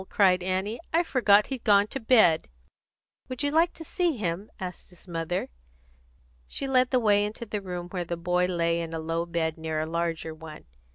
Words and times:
cried 0.09 0.41
Annie. 0.41 0.79
"I 0.91 1.03
forgot 1.03 1.45
he'd 1.53 1.63
gone 1.63 1.85
to 1.89 1.99
bed." 1.99 2.49
"Would 3.29 3.43
you 3.43 3.51
like 3.51 3.71
to 3.73 3.83
see 3.83 4.17
him?" 4.17 4.49
asked 4.59 4.89
his 4.89 5.07
mother. 5.07 5.49
She 6.47 6.65
led 6.67 6.89
the 6.89 6.99
way 6.99 7.23
into 7.23 7.45
the 7.45 7.61
room 7.61 7.87
where 7.89 8.05
the 8.05 8.17
boy 8.17 8.47
lay 8.47 8.81
in 8.81 8.95
a 8.95 8.99
low 8.99 9.27
bed 9.27 9.59
near 9.59 9.79
a 9.79 9.85
larger 9.85 10.33
one. 10.33 10.65